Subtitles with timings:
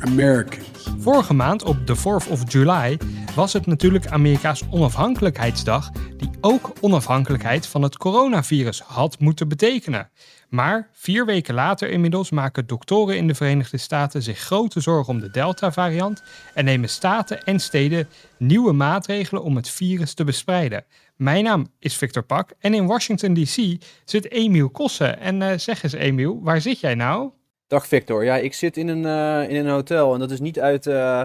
[0.00, 0.68] Americans.
[0.98, 2.98] Vorige maand op de 4th of July
[3.34, 10.10] was het natuurlijk Amerika's onafhankelijkheidsdag, die ook onafhankelijkheid van het coronavirus had moeten betekenen.
[10.48, 15.20] Maar vier weken later inmiddels maken doktoren in de Verenigde Staten zich grote zorgen om
[15.20, 16.22] de Delta-variant
[16.54, 20.84] en nemen staten en steden nieuwe maatregelen om het virus te bestrijden.
[21.16, 25.20] Mijn naam is Victor Pak en in Washington DC zit Emiel Kossen.
[25.20, 27.30] En uh, zeg eens Emiel, waar zit jij nou?
[27.72, 30.60] Dag Victor, ja ik zit in een, uh, in een hotel en dat is niet
[30.60, 30.86] uit...
[30.86, 31.22] Uh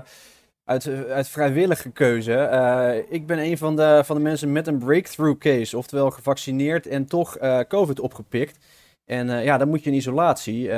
[0.63, 2.31] uit, uit vrijwillige keuze.
[2.31, 6.87] Uh, ik ben een van de, van de mensen met een breakthrough case, oftewel gevaccineerd
[6.87, 8.57] en toch COVID opgepikt.
[9.05, 10.69] En ja, dan moet je in isolatie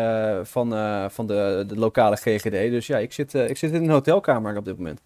[0.43, 0.69] van,
[1.11, 2.51] van de, de lokale GGD.
[2.51, 5.01] Dus ja, ik zit, ik zit in een hotelkamer op dit moment.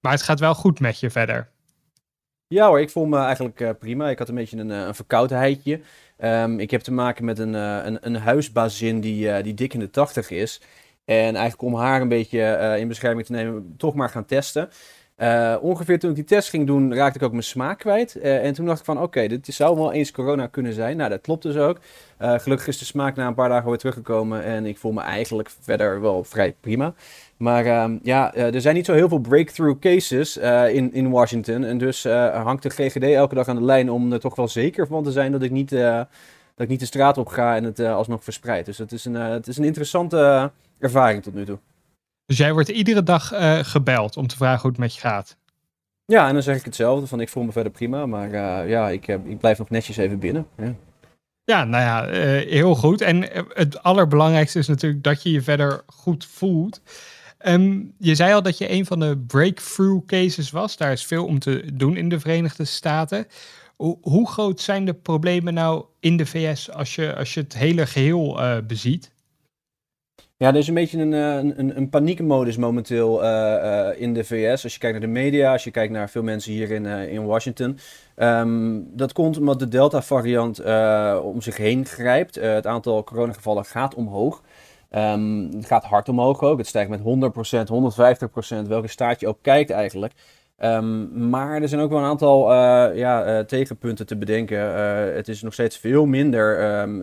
[0.00, 1.50] Maar het gaat wel goed met je verder?
[2.48, 4.10] Ja hoor, ik voel me eigenlijk prima.
[4.10, 5.80] Ik had een beetje een, een verkoudheidje.
[6.18, 9.90] Um, ik heb te maken met een, een, een huisbazin die, die dik in de
[9.90, 10.60] tachtig is.
[11.04, 14.68] En eigenlijk om haar een beetje in bescherming te nemen, toch maar gaan testen.
[15.16, 18.16] Uh, ongeveer toen ik die test ging doen, raakte ik ook mijn smaak kwijt.
[18.16, 20.96] Uh, en toen dacht ik van, oké, okay, dit zou wel eens corona kunnen zijn.
[20.96, 21.78] Nou, dat klopt dus ook.
[22.18, 24.44] gelukkig is de smaak na een paar dagen weer teruggekomen.
[24.44, 26.94] En ik voel me eigenlijk verder wel vrij prima.
[27.36, 30.36] Maar ehm, ja, er zijn niet zo heel veel breakthrough cases
[30.72, 31.64] in, in Washington.
[31.64, 34.86] En dus hangt de GGD elke dag aan de lijn om er toch wel zeker
[34.86, 36.08] van te zijn dat ik niet, dat
[36.56, 38.66] ik niet de straat op ga en het alsnog verspreid.
[38.66, 41.58] Dus het is een, het is een interessante ervaring tot nu toe.
[42.26, 45.36] Dus jij wordt iedere dag uh, gebeld om te vragen hoe het met je gaat?
[46.04, 48.88] Ja, en dan zeg ik hetzelfde, van ik voel me verder prima, maar uh, ja,
[48.88, 50.46] ik, ik blijf nog netjes even binnen.
[50.56, 50.74] Ja.
[51.44, 53.00] Ja, nou ja, heel goed.
[53.00, 56.80] En het allerbelangrijkste is natuurlijk dat je je verder goed voelt.
[57.46, 60.76] Um, je zei al dat je een van de breakthrough cases was.
[60.76, 63.26] Daar is veel om te doen in de Verenigde Staten.
[63.76, 67.54] Hoe, hoe groot zijn de problemen nou in de VS als je, als je het
[67.54, 69.10] hele geheel beziet?
[70.38, 74.24] Ja, er is een beetje een, eh, een, een paniekmodus momenteel uh, uh, in de
[74.24, 74.62] VS.
[74.62, 77.24] Als je kijkt naar de media, als je kijkt naar veel mensen hier in, in
[77.24, 77.78] Washington.
[78.16, 80.60] Um, dat komt omdat de Delta-variant
[81.22, 82.34] om zich heen grijpt.
[82.34, 84.42] het aantal coronagevallen gaat omhoog.
[84.90, 86.58] Um, het gaat hard omhoog ook.
[86.58, 87.02] Het stijgt met 100%,
[88.64, 90.12] 150%, welke staat je ook kijkt eigenlijk.
[90.64, 94.58] Um, maar er zijn ook wel een aantal uh, ja, uh, tegenpunten te bedenken.
[94.58, 96.56] Uh, het is nog steeds veel minder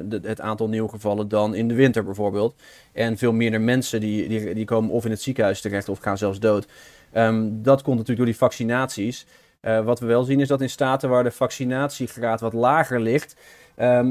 [0.09, 2.55] de, het aantal nieuwe gevallen dan in de winter bijvoorbeeld.
[2.93, 6.17] En veel minder mensen die, die, die komen of in het ziekenhuis terecht of gaan
[6.17, 6.67] zelfs dood.
[7.13, 9.25] Um, dat komt natuurlijk door die vaccinaties.
[9.61, 13.35] wat we wel zien is dat in staten waar de vaccinatiegraad wat lager ligt,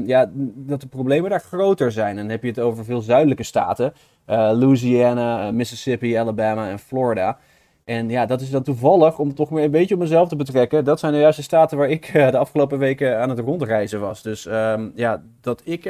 [0.05, 2.09] ja, dat de problemen daar groter zijn.
[2.09, 3.93] En dan heb je het over veel zuidelijke staten.
[4.25, 7.37] Louisiana, Mississippi, Alabama en Florida.
[7.85, 10.85] En ja, dat is dan toevallig, om toch weer een beetje op mezelf te betrekken.
[10.85, 14.21] Dat zijn de juiste staten waar ik uh, de afgelopen weken aan het rondreizen was.
[14.21, 15.83] Dus um, ja, dat ik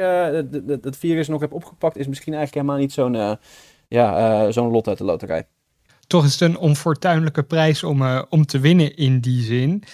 [0.80, 3.32] het virus nog heb opgepakt, is misschien eigenlijk helemaal niet zo'n uh,
[3.88, 5.46] ja, zo'n lot uit de loterij.
[6.06, 9.84] Toch is het een onfortuinlijke prijs om, om te winnen in die zin.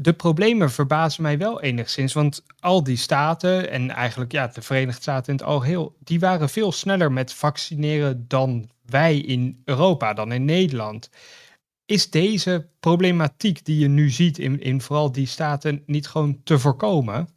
[0.00, 5.00] De problemen verbazen mij wel enigszins, want al die staten en eigenlijk ja, de Verenigde
[5.00, 10.32] Staten in het algeheel, die waren veel sneller met vaccineren dan wij in Europa, dan
[10.32, 11.10] in Nederland.
[11.86, 16.58] Is deze problematiek die je nu ziet in, in vooral die staten niet gewoon te
[16.58, 17.28] voorkomen?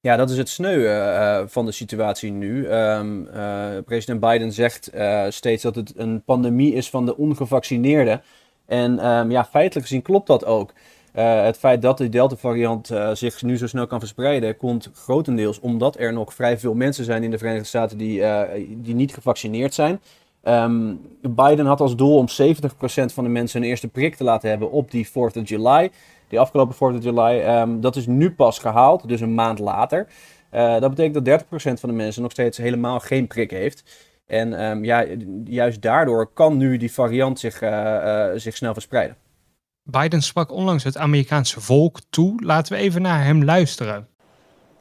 [0.00, 2.66] Ja, dat is het sneu uh, van de situatie nu.
[2.68, 4.90] Um, uh, president Biden zegt
[5.28, 8.22] steeds dat het een pandemie is van de ongevaccineerden.
[8.66, 10.72] En um, ja, feitelijk gezien klopt dat ook.
[11.12, 16.12] het feit dat de Delta-variant zich nu zo snel kan verspreiden, komt grotendeels omdat er
[16.12, 18.22] nog vrij veel mensen zijn in de Verenigde Staten die,
[18.76, 20.00] die niet gevaccineerd zijn.
[20.42, 22.32] Um, Biden had als doel om 70%
[23.12, 25.90] van de mensen een eerste prik te laten hebben op die 4th of July.
[26.28, 27.60] Die afgelopen 4th of July.
[27.60, 30.06] Um, dat is nu pas gehaald, dus een maand later.
[30.54, 34.08] Uh, dat betekent dat 30% van de mensen nog steeds helemaal geen prik heeft.
[34.26, 35.06] En um, ja,
[35.44, 39.16] juist daardoor kan nu die variant zich, uh, uh, zich snel verspreiden.
[39.82, 42.44] Biden sprak onlangs het Amerikaanse volk toe.
[42.44, 44.08] Laten we even naar hem luisteren.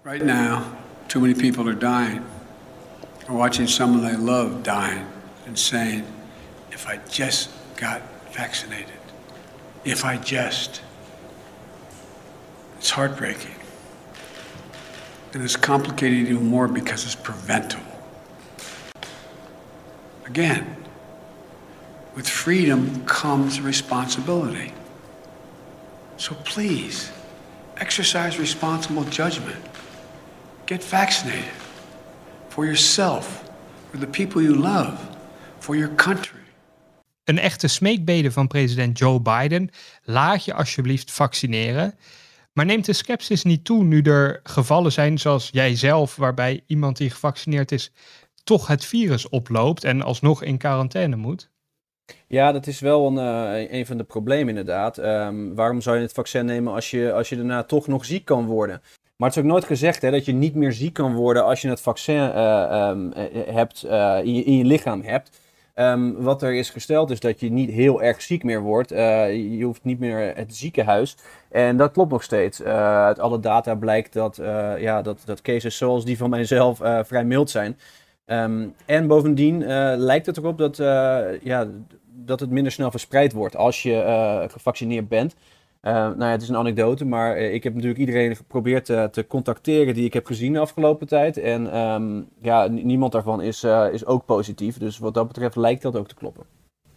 [0.03, 0.59] Right now,
[1.05, 2.21] too many people are dying.
[3.29, 5.18] Or watching someone they love dying.
[5.49, 6.05] And saying,
[6.71, 8.03] if I just got
[8.33, 8.93] vaccinated,
[9.83, 10.81] if I just.
[12.77, 13.55] It's heartbreaking.
[15.33, 17.83] And it's complicated even more because it's preventable.
[20.27, 20.75] Again,
[22.15, 24.73] With freedom comes responsibility.
[26.17, 27.11] So please,
[27.77, 29.63] exercise responsible judgment.
[30.65, 31.45] Get vaccinated
[32.49, 33.49] for yourself,
[33.91, 35.18] for the people you love,
[35.59, 36.39] for your country.
[37.23, 39.69] Een echte smeekbede van president Joe Biden.
[40.03, 41.93] Laat je alsjeblieft vaccineren.
[42.53, 47.09] Maar neemt de sceptisch niet toe nu er gevallen zijn zoals jijzelf, waarbij iemand die
[47.09, 47.91] gevaccineerd is
[48.43, 51.49] toch het virus oploopt en alsnog in quarantaine moet?
[52.27, 53.15] Ja, dat is wel een,
[53.53, 54.97] uh, een van de problemen inderdaad.
[54.97, 58.25] Um, waarom zou je het vaccin nemen als je, als je daarna toch nog ziek
[58.25, 58.81] kan worden?
[59.15, 61.61] Maar het is ook nooit gezegd hè, dat je niet meer ziek kan worden als
[61.61, 63.11] je het vaccin uh, um,
[63.53, 65.39] hebt, uh, in, je, in je lichaam hebt.
[65.75, 68.91] Um, wat er is gesteld is dat je niet heel erg ziek meer wordt.
[68.91, 71.17] Uh, je hoeft niet meer het ziekenhuis.
[71.49, 72.61] En dat klopt nog steeds.
[72.61, 72.67] Uh,
[73.03, 77.25] uit alle data blijkt dat, uh, ja, dat, dat cases zoals die van mijzelf vrij
[77.25, 77.77] mild zijn.
[78.25, 79.65] Um, en bovendien
[79.97, 80.77] lijkt het erop dat,
[81.43, 81.67] ja,
[82.05, 85.35] dat het minder snel verspreid wordt als je gevaccineerd bent.
[85.81, 89.03] Uh, nou ja, het is een anekdote, maar uh, ik heb natuurlijk iedereen geprobeerd uh,
[89.03, 91.37] te contacteren die ik heb gezien de afgelopen tijd.
[91.37, 94.77] En um, ja, niemand daarvan is, is ook positief.
[94.77, 96.45] Dus wat dat betreft lijkt dat ook te kloppen.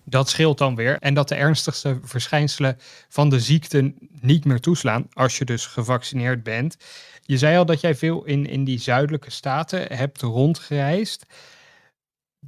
[0.05, 0.97] Dat scheelt dan weer.
[0.99, 2.77] En dat de ernstigste verschijnselen
[3.09, 6.77] van de ziekte niet meer toeslaan als je dus gevaccineerd bent.
[7.23, 11.27] Je zei al dat jij veel in, in die zuidelijke staten hebt rondgereisd.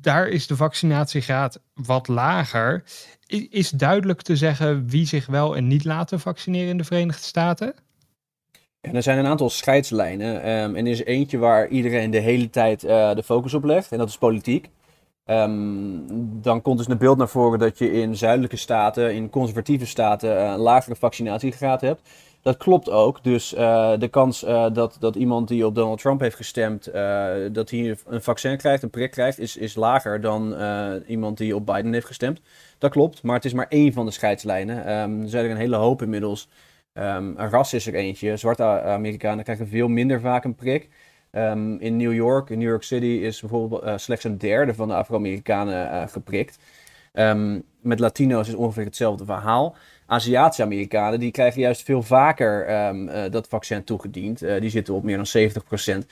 [0.00, 2.84] Daar is de vaccinatiegraad wat lager.
[3.50, 7.74] Is duidelijk te zeggen wie zich wel en niet laten vaccineren in de Verenigde Staten?
[8.92, 10.48] er zijn een aantal scheidslijnen.
[10.48, 13.92] Um, en er is eentje waar iedereen de hele tijd uh, de focus op legt.
[13.92, 14.70] En dat is politiek.
[15.26, 16.06] Um,
[16.42, 20.36] dan komt dus een beeld naar voren dat je in zuidelijke staten, in conservatieve staten,
[20.36, 22.08] uh, een lagere vaccinatiegraad hebt.
[22.44, 23.22] Dat klopt ook.
[23.22, 27.32] Dus uh, de kans uh, dat, dat iemand die op Donald Trump heeft gestemd, uh,
[27.52, 30.56] dat hij een vaccin krijgt, een prik krijgt, is, is lager dan
[31.06, 32.40] iemand die op Biden heeft gestemd.
[32.78, 34.76] Dat klopt, maar het is maar één van de scheidslijnen.
[34.92, 36.48] Um, er zijn er een hele hoop inmiddels.
[36.92, 38.36] Um, een ras is er eentje.
[38.36, 40.88] Zwarte Amerikanen krijgen veel minder vaak een prik.
[41.32, 44.94] Um, in New York, in New York City, is bijvoorbeeld slechts een derde van de
[44.94, 46.58] Afro-Amerikanen geprikt.
[47.80, 49.76] met Latino's is ongeveer hetzelfde verhaal.
[50.06, 54.42] Aziatische Amerikanen, die krijgen juist veel vaker um, uh, dat vaccin toegediend.
[54.42, 56.06] Uh, die zitten op meer dan 70 procent.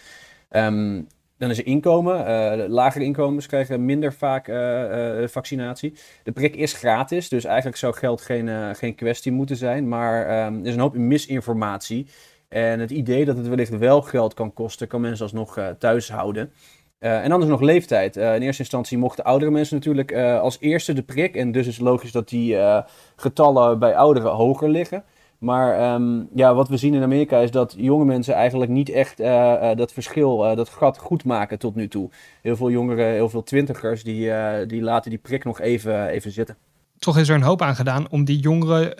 [0.50, 1.06] Um,
[1.38, 2.20] dan is er inkomen.
[2.20, 4.50] Uh, lagere inkomens krijgen minder vaak
[5.30, 5.94] vaccinatie.
[6.22, 9.88] De prik is gratis, dus eigenlijk zou geld geen, geen kwestie moeten zijn.
[9.88, 12.06] Maar um, er is een hoop misinformatie.
[12.48, 16.52] En het idee dat het wellicht wel geld kan kosten, kan mensen alsnog thuis houden.
[17.02, 18.16] Uh, en dan is nog leeftijd.
[18.16, 21.36] Uh, in eerste instantie mochten oudere mensen natuurlijk uh, als eerste de prik.
[21.36, 22.56] En dus is het logisch dat die
[23.16, 25.04] getallen bij ouderen hoger liggen.
[25.38, 29.16] Maar um, ja, wat we zien in Amerika is dat jonge mensen eigenlijk niet echt
[29.76, 32.10] dat verschil, dat gat goed maken tot nu toe.
[32.42, 34.30] Heel veel jongeren, heel veel twintigers, die,
[34.66, 36.56] die laten die prik nog even, even zitten.
[36.98, 38.96] Toch is er een hoop aan gedaan om die jongeren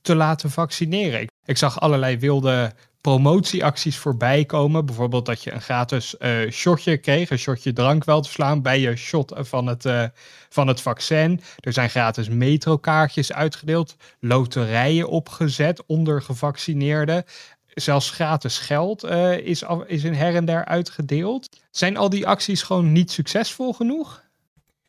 [0.00, 1.26] te laten vaccineren.
[1.44, 4.86] Ik zag allerlei wilde promotieacties voorbij komen.
[4.86, 8.80] Bijvoorbeeld dat je een gratis uh, shotje kreeg, een shotje drank wel te slaan bij
[8.80, 10.04] je shot van het, uh,
[10.48, 11.40] van het vaccin.
[11.60, 17.24] Er zijn gratis metrokaartjes uitgedeeld, loterijen opgezet onder gevaccineerden.
[17.66, 19.04] Zelfs gratis geld
[19.42, 21.48] is, is in her en der uitgedeeld.
[21.70, 24.26] Zijn al die acties gewoon niet succesvol genoeg?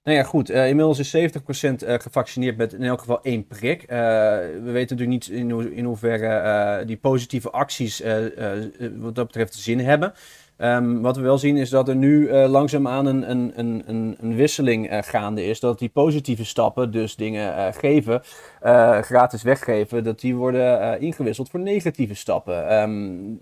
[0.09, 0.51] Nou ja, goed.
[0.51, 3.81] Uh, inmiddels is 70% uh, eh, gevaccineerd met in elk geval één prik.
[3.81, 8.04] Uh, we weten natuurlijk niet in, in hoeverre die positieve acties
[8.95, 10.13] wat dat betreft zin hebben.
[10.57, 14.89] Um, wat we wel zien is dat er nu langzaamaan een, een, een, een wisseling
[15.06, 15.59] gaande is.
[15.59, 18.21] Dat die positieve stappen, dus dingen geven,
[19.01, 22.81] gratis weggeven, dat die worden ingewisseld voor negatieve stappen.
[22.81, 23.39] Um,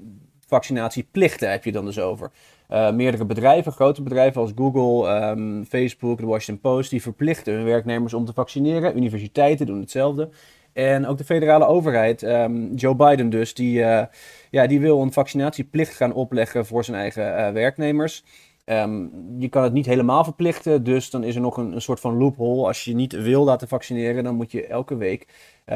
[0.48, 2.32] vaccinatieplichten heb je dan dus over.
[2.72, 7.64] Uh, meerdere bedrijven, grote bedrijven als Google, um, Facebook, de Washington Post, die verplichten hun
[7.64, 8.98] werknemers om te vaccineren.
[8.98, 10.30] Universiteiten doen hetzelfde.
[10.74, 14.04] En ook de federale overheid, um, Joe Biden dus, die, uh,
[14.50, 18.24] ja, die wil een vaccinatieplicht gaan opleggen voor zijn eigen uh, werknemers.
[18.66, 22.00] Um, je kan het niet helemaal verplichten, dus dan is er nog een, een, soort
[22.00, 22.68] van loophole.
[22.68, 25.28] Als je niet wil laten vaccineren, dan moet je elke week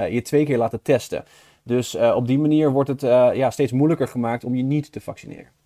[0.09, 1.23] je twee keer laten testen.
[1.63, 3.01] Dus op die manier wordt het
[3.35, 5.60] ja, steeds moeilijker gemaakt om je niet te vaccineren.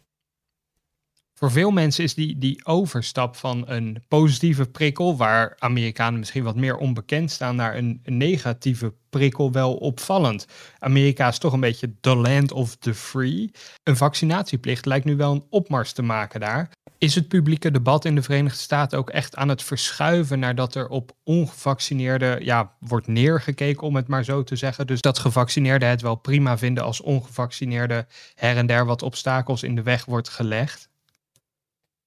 [1.39, 6.55] Voor veel mensen is die, die overstap van een positieve prikkel, waar Amerikanen misschien wat
[6.55, 10.47] meer onbekend staan, naar een, negatieve prikkel wel opvallend.
[10.79, 13.51] Amerika is toch een beetje the land of the free.
[13.83, 16.69] Een vaccinatieplicht lijkt nu wel een opmars te maken daar.
[16.97, 20.75] Is het publieke debat in de Verenigde Staten ook echt aan het verschuiven naar dat
[20.75, 24.87] er op ongevaccineerden ja, wordt neergekeken, om het maar zo te zeggen?
[24.87, 29.75] Dus dat gevaccineerden het wel prima vinden als ongevaccineerden her en der wat obstakels in
[29.75, 30.93] de weg wordt gelegd?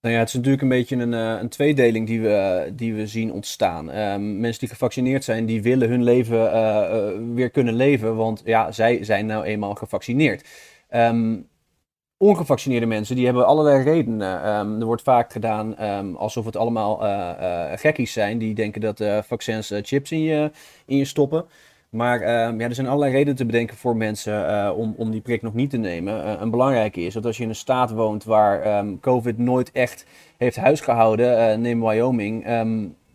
[0.01, 3.07] Nou ja, het is natuurlijk een beetje een, uh, een tweedeling die we, die we
[3.07, 3.97] zien ontstaan.
[3.97, 6.55] Um, mensen die gevaccineerd zijn, die willen hun leven uh,
[6.93, 10.49] uh, weer kunnen leven, want ja, zij zijn nou eenmaal gevaccineerd.
[10.91, 11.49] Um,
[12.17, 14.49] ongevaccineerde mensen, die hebben allerlei redenen.
[14.49, 15.77] Um, er wordt vaak gedaan
[16.17, 16.99] alsof het allemaal
[17.77, 20.51] gekkies zijn, die denken dat vaccins chips in je,
[20.87, 21.45] in je stoppen.
[21.91, 25.55] Maar ja, er zijn allerlei redenen te bedenken voor mensen om, om die prik nog
[25.55, 26.43] niet te nemen.
[26.43, 30.57] een belangrijke is dat als je in een staat woont waar COVID nooit echt heeft
[30.57, 32.45] huisgehouden, neem Wyoming,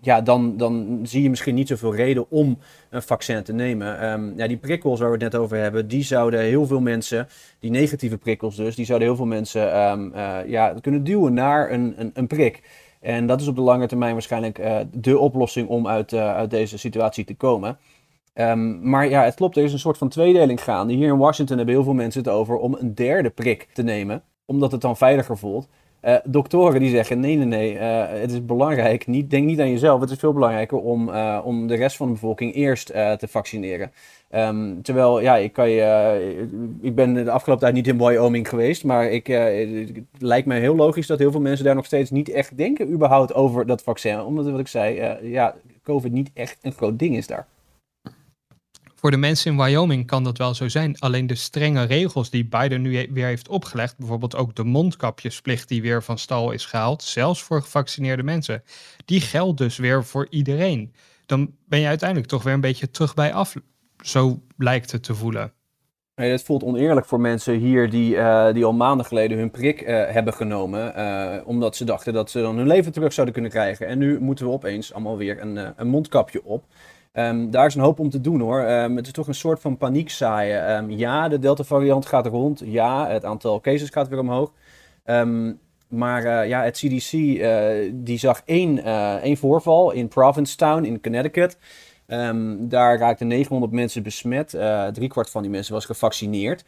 [0.03, 2.57] ja, dan, dan zie je misschien niet zoveel reden om
[2.89, 4.33] een vaccin te nemen.
[4.37, 7.27] Ja, die prikkels waar we het net over hebben, die zouden heel veel mensen,
[7.59, 9.61] die negatieve prikkels dus, die zouden heel veel mensen
[10.47, 12.61] ja, kunnen duwen naar een, een, een, prik.
[12.99, 16.77] En dat is op de lange termijn waarschijnlijk uh, de oplossing om uit, uit deze
[16.77, 17.77] situatie te komen.
[18.35, 20.93] Um, maar ja, het klopt, er is een soort van tweedeling gaande.
[20.93, 24.23] Hier in Washington hebben heel veel mensen het over om een derde prik te nemen,
[24.45, 25.67] omdat het dan veiliger voelt.
[26.05, 29.07] Uh, doktoren die zeggen: nee, nee, nee, uh, het is belangrijk.
[29.07, 30.01] Niet, denk niet aan jezelf.
[30.01, 33.91] Het is veel belangrijker om, uh, om de rest van de bevolking eerst te vaccineren.
[34.31, 36.47] Um, terwijl, ja, ik, kan je,
[36.81, 38.83] ik ben de afgelopen tijd niet in Wyoming geweest.
[38.83, 42.29] Maar ik, het lijkt me heel logisch dat heel veel mensen daar nog steeds niet
[42.29, 44.21] echt denken, überhaupt over dat vaccin.
[44.21, 47.47] Omdat, wat ik zei, ja, COVID niet echt een groot ding is daar.
[49.03, 50.99] Voor de mensen in Wyoming kan dat wel zo zijn.
[50.99, 55.81] Alleen de strenge regels die Biden nu weer heeft opgelegd, bijvoorbeeld ook de mondkapjesplicht die
[55.81, 58.63] weer van stal is gehaald, zelfs voor gevaccineerde mensen,
[59.05, 60.93] die geldt dus weer voor iedereen.
[61.25, 63.55] Dan ben je uiteindelijk toch weer een beetje terug bij af.
[63.97, 65.53] Zo lijkt het te voelen.
[66.15, 69.81] Nee, het voelt oneerlijk voor mensen hier die, uh, die al maanden geleden hun prik
[69.81, 70.93] uh, hebben genomen.
[70.97, 73.87] Uh, omdat ze dachten dat ze dan hun leven terug zouden kunnen krijgen.
[73.87, 76.65] En nu moeten we opeens allemaal weer een, een mondkapje op.
[77.13, 78.69] Um, daar is een hoop om te doen hoor.
[78.69, 80.71] Um, het is toch een soort van paniek zaaien.
[80.75, 82.61] Um, ja, de Delta-variant gaat rond.
[82.65, 84.51] Ja, het aantal cases gaat weer omhoog.
[85.87, 91.01] maar uh, ja, het CDC uh, die zag één, uh, één voorval in Provincetown in
[91.01, 91.57] Connecticut.
[92.59, 94.57] daar raakten 900 mensen besmet.
[94.93, 96.63] driekwart van die mensen was gevaccineerd.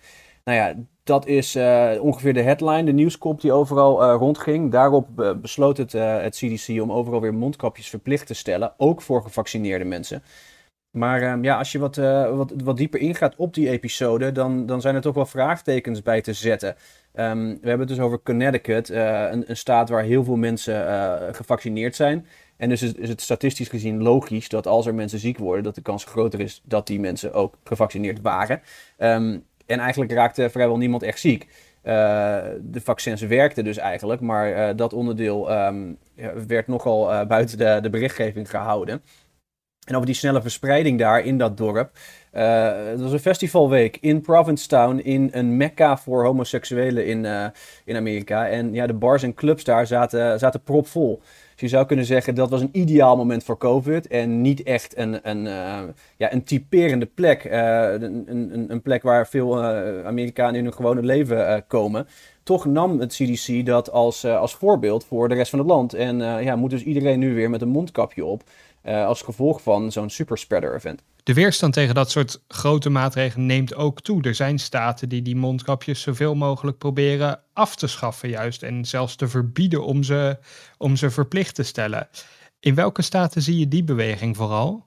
[0.46, 0.74] Nou ja,
[1.04, 4.72] dat is uh, ongeveer de headline, de nieuwskop die overal uh, rondging.
[4.72, 9.22] Daarop uh, besloot het, het CDC om overal weer mondkapjes verplicht te stellen, ook voor
[9.22, 10.24] gevaccineerde mensen.
[10.92, 14.82] Maar ehm, ja, als je wat, wat, wat dieper ingaat op die episode, dan, dan
[14.82, 16.76] zijn er toch wel vraagtekens bij te zetten.
[17.14, 21.96] Um, we hebben het dus over Connecticut, een, een, staat waar heel veel mensen gevaccineerd
[21.96, 22.28] zijn.
[22.58, 25.76] En dus is, is, het statistisch gezien logisch dat als er mensen ziek worden, dat
[25.76, 28.62] de kans groter is dat die mensen ook gevaccineerd waren.
[28.98, 31.48] Um, en eigenlijk raakte vrijwel niemand echt ziek.
[31.84, 31.92] Uh,
[32.62, 35.98] de vaccins werkten dus eigenlijk, maar uh, dat onderdeel um,
[36.48, 39.02] werd nogal uh, buiten de, de, berichtgeving gehouden.
[39.86, 41.92] En over die snelle verspreiding daar in dat dorp.
[42.32, 47.52] het was een festivalweek in Provincetown, in een mekka voor homoseksuelen in,
[47.86, 48.48] in Amerika.
[48.48, 51.22] En ja, de bars en clubs daar zaten, zaten propvol.
[51.56, 54.98] Dus je zou kunnen zeggen dat was een ideaal moment voor COVID en niet echt
[54.98, 55.80] een, een, uh,
[56.18, 57.44] ja, een typerende plek.
[57.44, 59.64] Een, een, een, plek waar veel
[60.06, 62.08] Amerikanen in hun gewone leven komen.
[62.44, 65.94] Toch nam het CDC dat als, als voorbeeld voor de rest van het land.
[65.94, 68.44] En ja, moet dus iedereen nu weer met een mondkapje op
[68.86, 71.02] als gevolg van zo'n superspreader event.
[71.24, 74.22] De weerstand tegen dat soort grote maatregelen neemt ook toe.
[74.22, 78.64] Er zijn staten die die mondkapjes zoveel mogelijk proberen af te schaffen, juist.
[78.64, 80.38] En zelfs te verbieden om ze,
[80.78, 82.08] om ze verplicht te stellen.
[82.60, 84.86] In welke staten zie je die beweging vooral?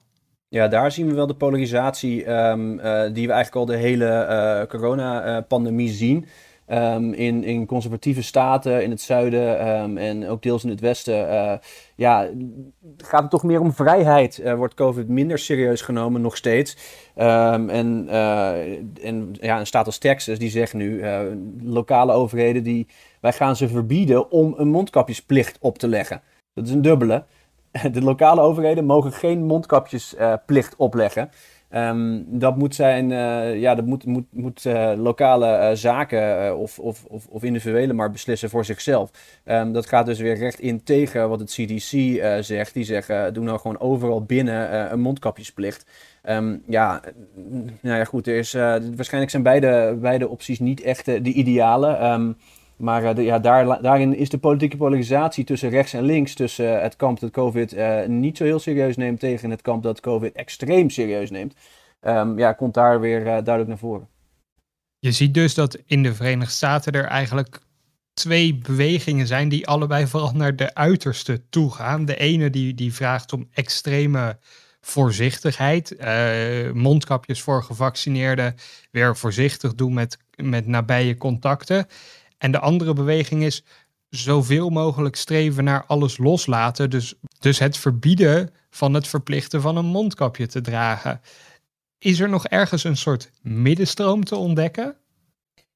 [0.49, 4.27] Ja, daar zien we wel de polarisatie um, uh, die we eigenlijk al de hele
[4.29, 6.25] uh, coronapandemie zien.
[6.71, 11.29] Um, in, in conservatieve staten in het zuiden um, en ook deels in het westen.
[11.29, 11.53] Uh,
[11.95, 12.29] ja,
[12.97, 14.39] gaat het toch meer om vrijheid?
[14.39, 16.77] Uh, wordt COVID minder serieus genomen, nog steeds.
[17.17, 21.03] Um, en, uh, en ja, een staat als Texas, die zegt nu,
[21.61, 22.87] lokale overheden, die,
[23.21, 26.21] wij gaan ze verbieden om een mondkapjesplicht op te leggen.
[26.53, 27.23] Dat is een dubbele.
[27.91, 31.29] De lokale overheden mogen geen mondkapjesplicht opleggen.
[31.75, 36.79] Um, dat moet zijn, uh, ja, dat moet, moet, moet uh, lokale uh, zaken of,
[36.79, 39.11] of, of, of, individuelen maar beslissen voor zichzelf.
[39.45, 42.73] Um, dat gaat dus weer recht in tegen wat het CDC zegt.
[42.73, 45.85] Die zeggen, doe nou gewoon overal binnen een mondkapjesplicht.
[46.29, 47.01] Um, ja,
[47.81, 52.35] nou ja, goed, er is, waarschijnlijk zijn beide, beide opties niet echt de ideale.
[52.79, 56.95] Maar de, ja, daar, daarin is de politieke polarisatie tussen rechts en links, tussen het
[56.95, 60.89] kamp dat COVID uh, niet zo heel serieus neemt tegen het kamp dat COVID extreem
[60.89, 61.53] serieus neemt,
[62.01, 64.07] um, ja, komt daar weer duidelijk naar voren.
[64.99, 67.59] Je ziet dus dat in de Verenigde Staten er eigenlijk
[68.13, 72.05] twee bewegingen zijn die allebei vooral naar de uiterste toe gaan.
[72.05, 74.37] De ene die, die vraagt om extreme
[74.81, 75.95] voorzichtigheid,
[76.73, 78.55] mondkapjes voor gevaccineerden,
[78.91, 81.87] weer voorzichtig doen met, met nabije contacten.
[82.39, 83.63] En de andere beweging is
[84.09, 86.89] zoveel mogelijk streven naar alles loslaten.
[86.89, 91.21] Dus, dus het verbieden van het verplichten van een mondkapje te dragen.
[91.97, 94.95] Is er nog ergens een soort middenstroom te ontdekken?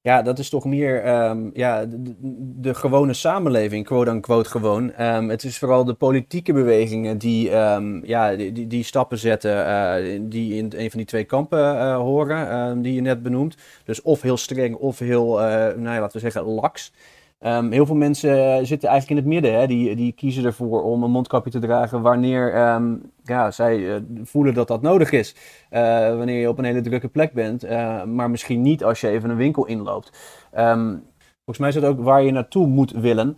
[0.04, 5.02] Ja, dat is toch meer um, ja, de, gewone samenleving, quote-unquote gewoon.
[5.02, 10.20] Um, het is vooral de politieke bewegingen die, um, ja, die, die, stappen zetten, uh,
[10.22, 13.58] die in een van die twee kampen uh, horen, die je net benoemt.
[13.84, 16.92] Dus of heel streng of heel, uh, nou ja, laten we zeggen, laks.
[17.40, 19.60] Um, heel veel mensen zitten eigenlijk in het midden.
[19.60, 19.68] Hè?
[19.68, 24.54] Die, die kiezen ervoor om een mondkapje te dragen wanneer um, ja, zij uh, voelen
[24.54, 25.36] dat dat nodig is.
[25.72, 25.80] Uh,
[26.16, 27.68] wanneer je op een hele drukke plek bent.
[28.06, 30.12] Maar misschien niet als je even een winkel inloopt.
[30.58, 31.04] Um,
[31.36, 33.38] volgens mij is dat ook waar je naartoe moet willen.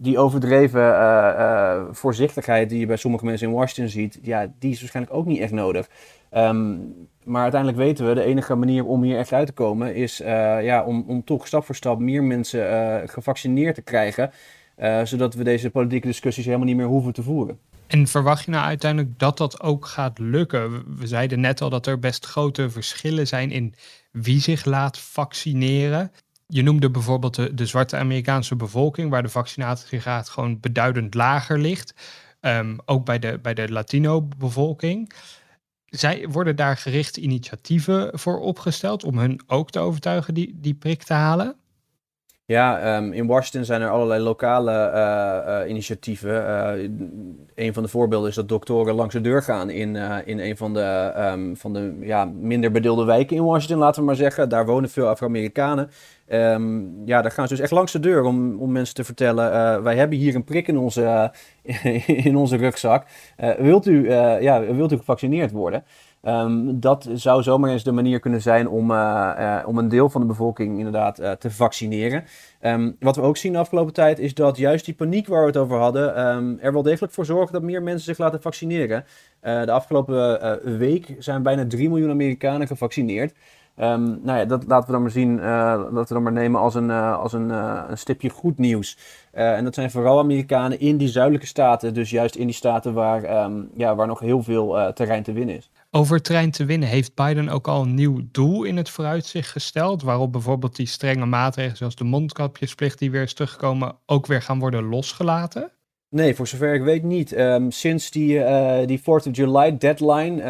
[0.00, 5.16] Die overdreven voorzichtigheid die je bij sommige mensen in Washington ziet, ja, die is waarschijnlijk
[5.16, 5.88] ook niet echt nodig.
[7.24, 10.26] Maar uiteindelijk weten we, de enige manier om hier echt uit te komen is uh,
[10.62, 14.30] ja, om, om toch stap voor stap meer mensen gevaccineerd te krijgen.
[15.04, 17.58] Zodat we deze politieke discussies helemaal niet meer hoeven te voeren.
[17.86, 20.84] En verwacht je nou uiteindelijk dat dat ook gaat lukken?
[20.98, 23.74] We zeiden net al dat er best grote verschillen zijn in
[24.12, 26.12] wie zich laat vaccineren.
[26.50, 31.94] Je noemde bijvoorbeeld de, de zwarte Amerikaanse bevolking, waar de vaccinatiegraad gewoon beduidend lager ligt.
[32.40, 35.12] Um, ook bij de, bij de Latino-bevolking
[35.88, 41.02] zij worden daar gerichte initiatieven voor opgesteld om hun ook te overtuigen die, die prik
[41.02, 41.56] te halen?
[42.48, 46.30] Ja, um, in Washington zijn er allerlei lokale uh, uh, initiatieven.
[46.30, 46.88] Uh,
[47.54, 50.74] een van de voorbeelden is dat doktoren langs de deur gaan in, in een van
[50.74, 54.48] de, um, van de ja, minder bedeelde wijken in Washington, laten we maar zeggen.
[54.48, 55.90] Daar wonen veel Afro-Amerikanen.
[56.28, 59.82] Um, ja, daar gaan ze dus echt langs de deur om, om mensen te vertellen:
[59.82, 61.32] wij hebben hier een prik in onze,
[62.06, 63.06] in onze rugzak.
[63.58, 65.84] wilt, u, ja, wilt u gevaccineerd worden?
[66.22, 68.96] Um, dat zou zomaar eens de manier kunnen zijn om, uh,
[69.38, 72.24] uh, om een deel van de bevolking inderdaad uh, te vaccineren.
[72.62, 75.46] Um, wat we ook zien de afgelopen tijd is dat juist die paniek waar we
[75.46, 79.04] het over hadden, um, er wel degelijk voor zorgt dat meer mensen zich laten vaccineren.
[79.40, 83.34] de afgelopen week zijn bijna 3 miljoen Amerikanen gevaccineerd.
[83.76, 85.42] Nou ja, dat laten we dan maar zien, uh,
[85.90, 87.50] laten we dan maar nemen als een, als een,
[87.90, 88.98] een stipje goed nieuws.
[89.30, 93.50] en dat zijn vooral Amerikanen in die zuidelijke staten, dus juist in die staten waar,
[93.74, 95.70] ja, waar nog heel veel terrein te winnen is.
[95.90, 100.02] Over terrein te winnen heeft Biden ook al een nieuw doel in het vooruitzicht gesteld,
[100.02, 104.58] waarop bijvoorbeeld die strenge maatregelen zoals de mondkapjesplicht die weer is teruggekomen ook weer gaan
[104.58, 105.72] worden losgelaten?
[106.10, 107.38] Nee, voor zover ik weet niet.
[107.38, 110.42] Um, sinds die, uh, die 4th of July deadline,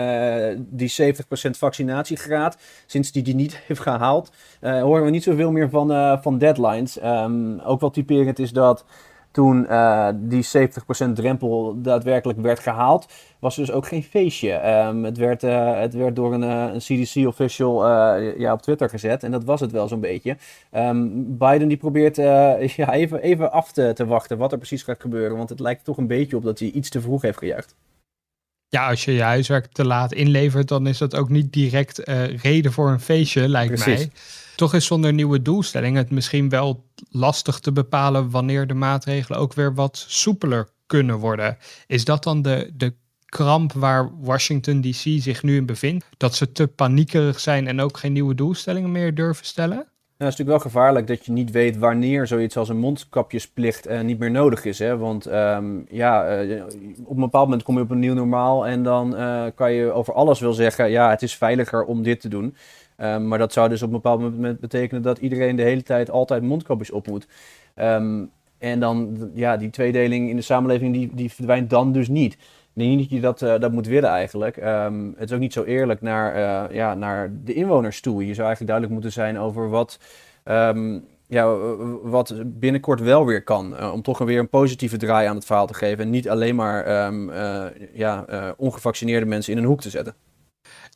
[0.53, 5.51] uh, die 70% vaccinatiegraad, sinds die die niet heeft gehaald, uh, horen we niet zoveel
[5.51, 7.03] meer van, van deadlines.
[7.03, 8.85] Um, ook wel typerend is dat
[9.31, 13.07] toen uh, die 70% drempel daadwerkelijk werd gehaald,
[13.39, 14.69] was er dus ook geen feestje.
[14.87, 17.89] Um, het, werd, uh, het werd door een, uh, een CDC-official
[18.39, 20.37] ja, op Twitter gezet en dat was het wel zo'n beetje.
[20.73, 22.17] Um, Biden die probeert
[22.77, 25.85] ja, even, even af te, te wachten wat er precies gaat gebeuren, want het lijkt
[25.85, 27.75] toch een beetje op dat hij iets te vroeg heeft gejuicht.
[28.69, 31.99] Ja, als je je huiswerk te laat inlevert, dan is dat ook niet direct
[32.43, 34.07] reden voor een feestje, lijkt Precies.
[34.07, 34.11] mij.
[34.59, 39.53] Toch is zonder nieuwe doelstelling het misschien wel lastig te bepalen wanneer de maatregelen ook
[39.53, 41.57] weer wat soepeler kunnen worden.
[41.87, 42.95] Is dat dan de, de
[43.25, 46.07] kramp waar Washington DC zich nu in bevindt?
[46.17, 49.77] Dat ze te paniekerig zijn en ook geen nieuwe doelstellingen meer durven stellen?
[49.77, 54.01] Nou, is natuurlijk wel gevaarlijk dat je niet weet wanneer zoiets als een mondkapjesplicht uh,
[54.01, 54.79] niet meer nodig is.
[54.79, 54.97] Hè?
[54.97, 56.65] Want um, ja, uh,
[57.05, 59.93] op een bepaald moment kom je op een nieuw normaal en dan uh, kan je
[59.93, 62.57] over alles wel zeggen, ja, het is veiliger om dit te doen.
[63.01, 66.11] Um, maar dat zou dus op een bepaald moment betekenen dat iedereen de hele tijd
[66.11, 67.29] altijd mondkapjes op moet.
[67.77, 72.33] Um, en dan, ja, die tweedeling in de samenleving, die, die verdwijnt dan dus niet.
[72.33, 74.57] Ik denk niet dat je dat, dat moet willen eigenlijk.
[74.57, 78.27] Um, het is ook niet zo eerlijk naar, uh, ja, naar de inwoners toe.
[78.27, 79.99] Je zou eigenlijk duidelijk moeten zijn over wat,
[81.27, 81.57] ja,
[82.03, 83.73] wat binnenkort wel weer kan.
[83.73, 86.05] Uh, om toch weer een positieve draai aan het verhaal te geven.
[86.05, 87.13] En niet alleen maar
[87.93, 88.25] ja,
[88.57, 90.15] ongevaccineerde mensen in een hoek te zetten.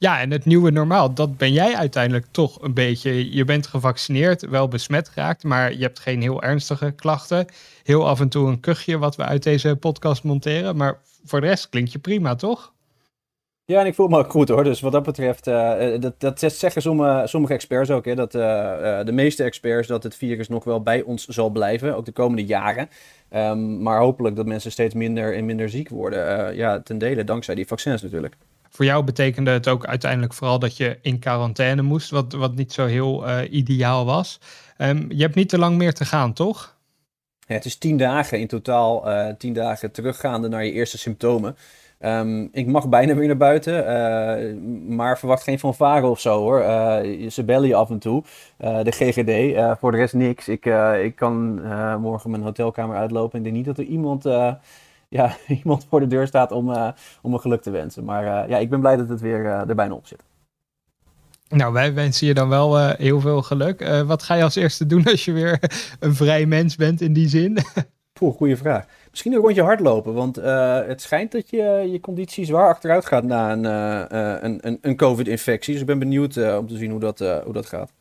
[0.03, 3.35] Ja, en het nieuwe normaal, dat ben jij uiteindelijk toch een beetje.
[3.35, 7.47] Je bent gevaccineerd, wel besmet geraakt, maar je hebt geen heel ernstige klachten.
[7.83, 10.77] Heel af en toe een kuchje wat we uit deze podcast monteren.
[10.77, 12.73] Maar voor de rest klinkt je prima, toch?
[13.65, 14.65] Ja, en ik voel me ook goed hoor.
[14.65, 16.83] Dus wat dat betreft, uh, dat, dat zeggen
[17.29, 18.05] sommige, experts ook.
[18.05, 21.97] Hè, dat uh, de meeste experts dat het virus nog wel bij ons zal blijven,
[21.97, 22.89] ook de komende jaren.
[23.31, 26.55] Um, maar hopelijk dat mensen steeds minder en minder ziek worden.
[26.57, 28.37] ja, ten dele dankzij die vaccins natuurlijk.
[28.75, 32.73] Voor jou betekende het ook uiteindelijk vooral dat je in quarantaine moest, wat, wat niet
[32.73, 34.41] zo heel uh, ideaal was.
[34.79, 36.77] Um, je hebt niet te lang meer te gaan, toch?
[37.47, 41.57] Ja, het is tien dagen in totaal, uh, tien dagen teruggaande naar je eerste symptomen.
[41.99, 46.61] Ehm, ik mag bijna weer naar buiten, maar verwacht geen fanfare of zo hoor.
[47.31, 48.25] ze bellen je af en toe,
[48.57, 49.59] de GGD.
[49.79, 50.49] voor de rest niks.
[50.49, 50.67] Ik,
[51.03, 51.63] ik kan
[52.01, 54.25] morgen mijn hotelkamer uitlopen en denk niet dat er iemand
[55.13, 56.89] ja, iemand voor de deur staat om, uh,
[57.23, 58.05] om een geluk te wensen.
[58.05, 60.23] Maar uh, ja, ik ben blij dat het weer uh, er bijna op zit.
[61.49, 64.05] Nou, wij wensen je dan wel heel veel geluk.
[64.07, 65.59] wat ga je als eerste doen als je weer
[66.01, 67.59] een vrij mens bent in die zin?
[68.19, 68.87] Poeh, goede vraag.
[69.11, 70.37] Misschien een rondje hardlopen, want
[70.87, 73.65] het schijnt dat je je conditie zwaar achteruit gaat na een,
[74.45, 75.73] een, een, een COVID-infectie.
[75.73, 77.93] Dus ik ben benieuwd om te zien hoe dat, hoe dat gaat.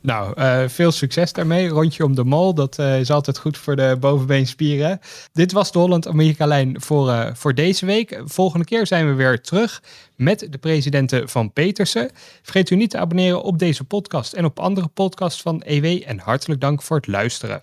[0.00, 1.68] Nou, uh, veel succes daarmee.
[1.68, 5.00] Rondje om de mol, dat uh, is altijd goed voor de bovenbeenspieren.
[5.32, 8.22] Dit was de Holland-Amerika-lijn voor, uh, voor deze week.
[8.24, 9.82] Volgende keer zijn we weer terug
[10.16, 12.10] met de presidenten van Petersen.
[12.42, 16.02] Vergeet u niet te abonneren op deze podcast en op andere podcasts van EW.
[16.06, 17.62] En hartelijk dank voor het luisteren.